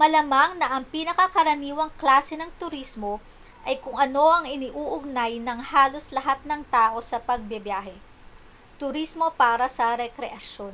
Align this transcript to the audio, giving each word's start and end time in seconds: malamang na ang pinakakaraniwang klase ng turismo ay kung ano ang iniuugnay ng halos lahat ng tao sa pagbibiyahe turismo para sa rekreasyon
malamang 0.00 0.52
na 0.60 0.66
ang 0.78 0.84
pinakakaraniwang 0.94 1.90
klase 2.00 2.34
ng 2.38 2.46
turismo 2.60 3.12
ay 3.68 3.76
kung 3.82 3.96
ano 4.04 4.24
ang 4.36 4.44
iniuugnay 4.54 5.34
ng 5.42 5.58
halos 5.70 6.06
lahat 6.16 6.38
ng 6.46 6.62
tao 6.76 6.96
sa 7.10 7.18
pagbibiyahe 7.28 7.96
turismo 8.80 9.26
para 9.42 9.66
sa 9.76 9.86
rekreasyon 10.02 10.70